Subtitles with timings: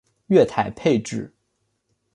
[0.25, 1.31] 月台配置